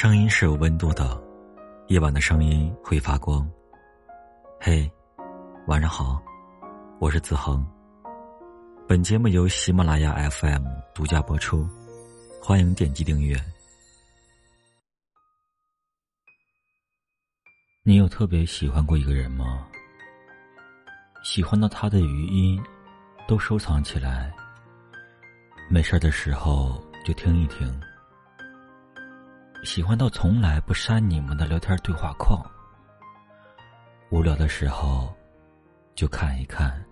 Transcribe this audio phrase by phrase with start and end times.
[0.00, 1.20] 声音是有温度的，
[1.88, 3.44] 夜晚的声音会发光。
[4.60, 4.88] 嘿，
[5.66, 6.22] 晚上好，
[7.00, 7.66] 我是子恒。
[8.86, 10.64] 本节目由喜马拉雅 FM
[10.94, 11.68] 独家播出，
[12.40, 13.36] 欢迎点击订阅。
[17.82, 19.66] 你有特别喜欢过一个人吗？
[21.24, 22.62] 喜欢到他的语音
[23.26, 24.32] 都收藏起来，
[25.68, 27.68] 没事的时候就听一听。
[29.64, 32.40] 喜欢到从来不删你们的聊天对话框，
[34.10, 35.14] 无聊的时候
[35.94, 36.82] 就看一看。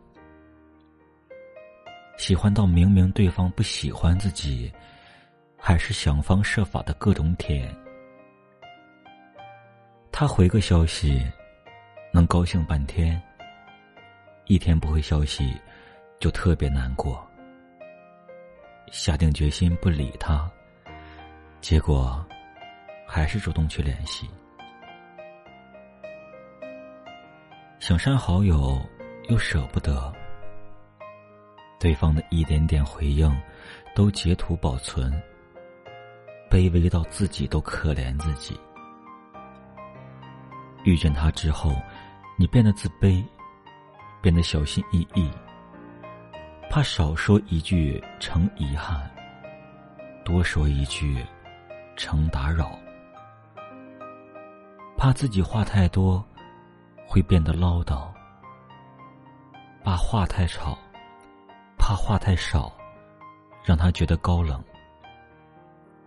[2.19, 4.73] 喜欢到明明对方不喜欢自己，
[5.57, 7.75] 还是想方设法的各种舔。
[10.11, 11.25] 他回个消息，
[12.13, 13.17] 能高兴半天；
[14.47, 15.57] 一天不回消息，
[16.19, 17.25] 就特别难过。
[18.91, 20.51] 下定决心不理他，
[21.61, 22.27] 结果。
[23.07, 24.29] 还是主动去联系，
[27.79, 28.79] 想删好友
[29.29, 30.13] 又舍不得，
[31.79, 33.35] 对方的一点点回应
[33.95, 35.11] 都截图保存，
[36.51, 38.59] 卑微到自己都可怜自己。
[40.85, 41.75] 遇见他之后，
[42.37, 43.25] 你变得自卑，
[44.21, 45.31] 变得小心翼翼，
[46.69, 49.11] 怕少说一句成遗憾，
[50.25, 51.25] 多说一句
[51.97, 52.79] 成打扰。
[54.97, 56.25] 怕自己话太多，
[57.07, 58.09] 会变得唠叨；
[59.85, 60.77] 怕话太吵，
[61.79, 62.73] 怕话太少，
[63.63, 64.63] 让他觉得高冷。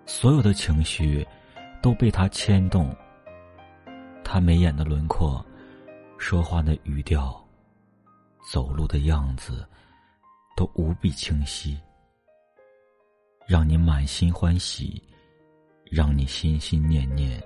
[0.06, 1.26] 所有的情绪
[1.82, 2.94] 都被他牵动。
[4.24, 5.44] 他眉眼的轮廓，
[6.18, 7.40] 说话的语调，
[8.52, 9.68] 走路的样子，
[10.58, 11.80] 都无比清晰，
[13.48, 15.02] 让你满心欢喜，
[15.86, 17.42] 让你心心念念。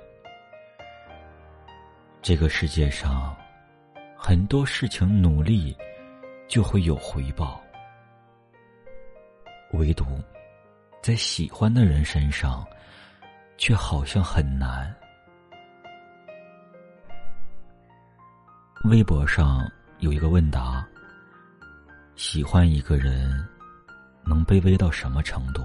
[2.23, 3.35] 这个世界上，
[4.17, 5.75] 很多事情努力
[6.47, 7.61] 就会有回报，
[9.73, 10.06] 唯独
[11.01, 12.66] 在喜欢的人身上，
[13.57, 14.89] 却好像很难。
[18.85, 19.69] 微博上
[20.00, 20.88] 有一个问答：
[22.16, 23.45] 喜欢一个人
[24.25, 25.62] 能卑微到什么程度？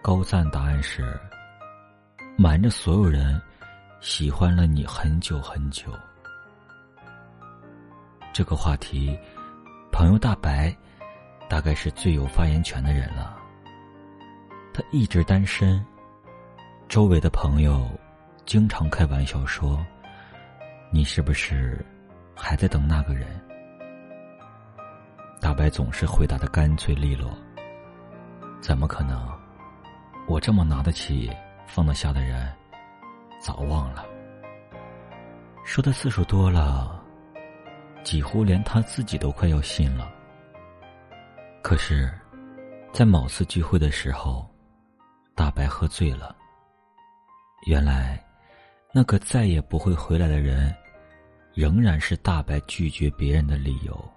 [0.00, 1.18] 高赞答案是：
[2.38, 3.42] 瞒着所有人。
[4.02, 5.92] 喜欢了你很久很久，
[8.32, 9.16] 这个话题，
[9.92, 10.76] 朋友大白
[11.48, 13.38] 大概是最有发言权的人了。
[14.74, 15.80] 他一直单身，
[16.88, 17.88] 周围的朋友
[18.44, 19.78] 经常开玩笑说
[20.90, 21.78] ：“你是不是
[22.34, 23.28] 还在等那个人？”
[25.40, 27.30] 大白总是回答的干脆利落
[28.60, 29.30] ：“怎么可能？
[30.26, 31.30] 我这么拿得起、
[31.68, 32.52] 放得下的人。”
[33.42, 34.06] 早忘了，
[35.64, 37.04] 说的次数多了，
[38.04, 40.08] 几乎连他自己都快要信了。
[41.60, 42.08] 可是，
[42.92, 44.48] 在某次聚会的时候，
[45.34, 46.36] 大白喝醉了。
[47.66, 48.24] 原来，
[48.92, 50.72] 那个再也不会回来的人，
[51.52, 54.08] 仍然是大白拒绝别人的理由。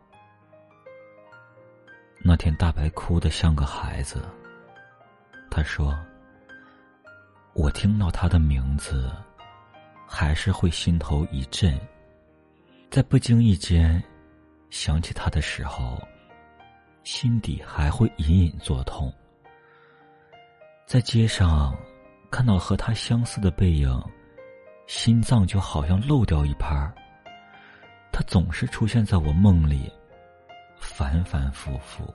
[2.19, 4.24] 那天，大白哭得像个孩子。
[5.50, 5.97] 他说。
[7.56, 9.10] 我听到他的名字，
[10.06, 11.80] 还是会心头一震。
[12.92, 14.04] 在不经意间
[14.70, 15.98] 想起他的时候，
[17.06, 19.12] 心底还会隐隐作痛。
[20.86, 21.74] 在街上
[22.30, 24.04] 看到和他相似的背影，
[24.86, 26.94] 心脏就好像漏掉一拍儿。
[28.12, 29.90] 他总是出现在我梦里，
[30.78, 32.14] 反反复复。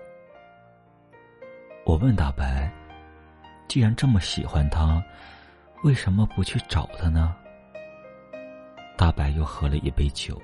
[1.87, 2.71] 我问大白。
[3.71, 5.01] 既然这么喜欢他，
[5.85, 7.37] 为什么不去找他呢？
[8.97, 10.43] 大白又喝了一杯酒，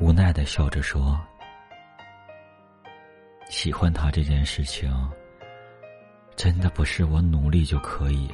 [0.00, 1.16] 无奈的笑着说
[3.46, 4.92] ：“喜欢他这件事情，
[6.34, 8.28] 真的不是我努力就可以。”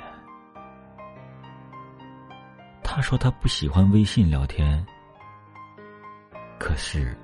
[2.82, 4.82] 他说他不喜欢微信聊天，
[6.58, 7.14] 可是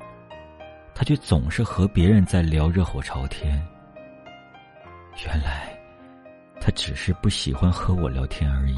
[0.94, 3.67] 他却总是和别人在聊热火朝天。
[5.25, 5.75] 原来。
[6.61, 8.76] 他只是不喜欢和我聊天而已。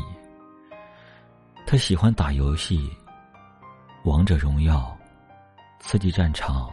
[1.66, 2.90] 他喜欢打游戏，
[4.04, 4.96] 王者荣耀、
[5.80, 6.72] 刺激战场，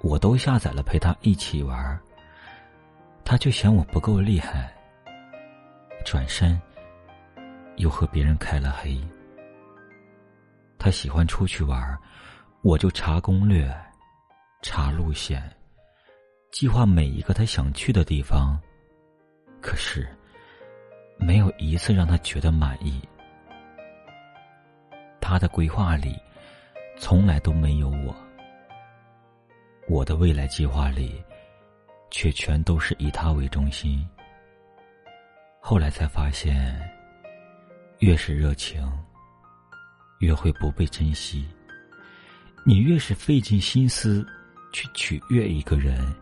[0.00, 2.00] 我都下载了陪他一起玩。
[3.24, 4.74] 他却嫌我不够厉害，
[6.04, 6.60] 转身
[7.76, 9.00] 又和别人开了黑。
[10.78, 11.98] 他喜欢出去玩，
[12.62, 13.72] 我就查攻略、
[14.60, 15.42] 查路线，
[16.50, 18.60] 计划每一个他想去的地方。
[19.62, 20.06] 可是，
[21.16, 23.00] 没有一次让他觉得满意。
[25.20, 26.20] 他的规划里，
[26.98, 28.14] 从来都没有我。
[29.88, 31.22] 我的未来计划里，
[32.10, 34.06] 却全都是以他为中心。
[35.60, 36.76] 后来才发现，
[38.00, 38.82] 越是热情，
[40.18, 41.48] 越会不被珍惜。
[42.64, 44.26] 你越是费尽心思
[44.72, 46.12] 去取悦一个人，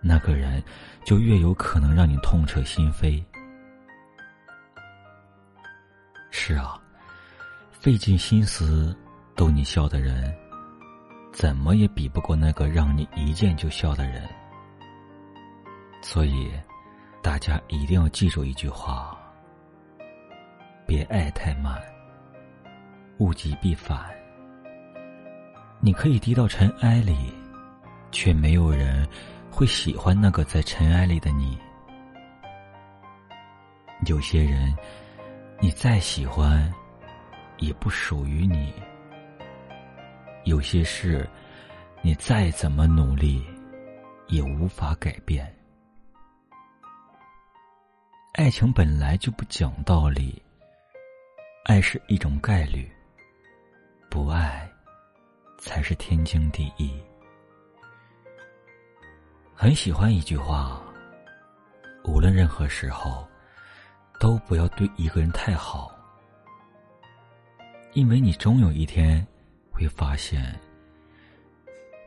[0.00, 0.62] 那个人
[1.04, 3.22] 就越有可能让你痛彻心扉。
[6.30, 6.80] 是啊，
[7.70, 8.96] 费尽心思
[9.34, 10.34] 逗你笑的人。
[11.32, 14.28] 怎么也比不过那个让你一见就笑的人，
[16.02, 16.50] 所以
[17.22, 19.16] 大家一定要记住一句话：
[20.86, 21.80] 别爱太满，
[23.18, 24.10] 物极必反。
[25.78, 27.32] 你可以低到尘埃里，
[28.10, 29.08] 却没有人
[29.50, 31.58] 会喜欢那个在尘埃里的你。
[34.06, 34.74] 有些人，
[35.60, 36.72] 你再喜欢，
[37.58, 38.72] 也不属于你。
[40.44, 41.28] 有些事，
[42.00, 43.44] 你再怎么努力，
[44.28, 45.54] 也无法改变。
[48.32, 50.42] 爱情本来就不讲道理，
[51.64, 52.90] 爱是一种概率，
[54.08, 54.66] 不爱
[55.58, 56.98] 才是天经地义。
[59.62, 60.80] 很喜欢一句话：
[62.04, 63.28] 无论任何时候，
[64.18, 65.94] 都不要对一个人太好，
[67.92, 69.22] 因为你终有一天。
[69.70, 70.58] 会发现，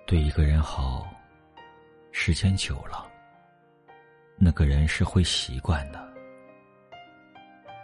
[0.08, 1.08] 对一个人好，
[2.12, 3.08] 时间久了，
[4.36, 6.12] 那个人是会习惯的，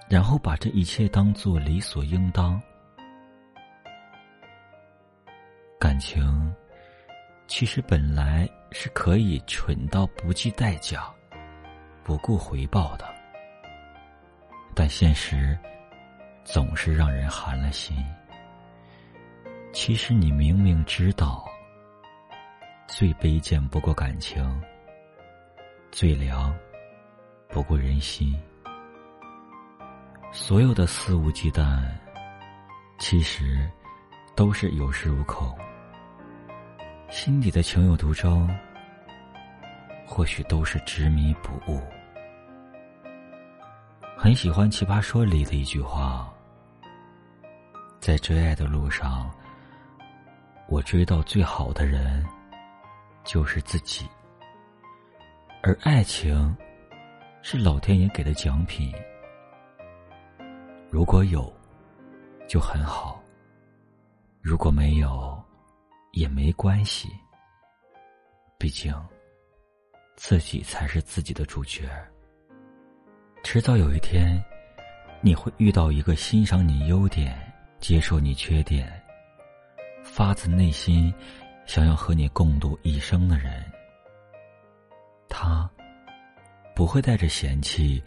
[0.10, 2.60] 然后把这一切当做理所应当。
[5.80, 6.56] 感情
[7.48, 11.12] 其实本来是可以蠢到不计代价、
[12.04, 13.06] 不顾回报的，
[14.76, 15.58] 但现实
[16.44, 17.98] 总是让人寒了心。
[19.72, 21.48] 其实你明明知道，
[22.88, 24.62] 最卑贱不过感情，
[25.92, 26.56] 最凉
[27.50, 28.40] 不过人心。
[30.32, 31.84] 所有的肆无忌惮，
[33.00, 33.70] 其实
[34.36, 35.58] 都是有恃无恐。
[37.10, 38.48] 心底的情有独钟，
[40.06, 41.82] 或许都是执迷不悟。
[44.16, 46.32] 很喜欢《奇葩说》里的一句话：
[48.00, 49.30] 在追爱的路上。
[50.68, 52.24] 我追到最好的人，
[53.24, 54.08] 就是自己。
[55.64, 56.56] 而爱情，
[57.42, 58.94] 是老天爷给的奖品。
[60.92, 61.52] 如果有，
[62.48, 63.20] 就很好；
[64.42, 65.39] 如果没有，
[66.12, 67.10] 也没关系。
[68.58, 68.94] 毕竟，
[70.16, 71.90] 自己才是自己的主角。
[73.44, 74.44] 迟早有一天，
[75.22, 77.38] 你会遇到一个欣赏你优点、
[77.80, 78.92] 接受你缺点。
[80.04, 81.14] 发自内心
[81.66, 83.64] 想要和你共度一生的人，
[85.30, 85.70] 他
[86.76, 88.02] 不会带着嫌弃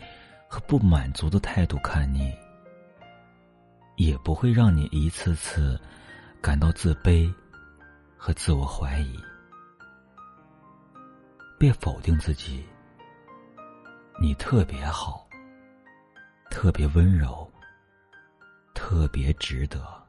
[0.49, 2.35] 和不满足的态度看你，
[3.97, 5.81] 也不会让你一次次
[6.41, 7.33] 感到自卑
[8.25, 9.19] 和自我怀疑。
[11.59, 12.65] 别否定自己，
[14.21, 15.29] 你特别好，
[16.49, 17.51] 特别温柔，
[18.75, 20.02] 特别值得。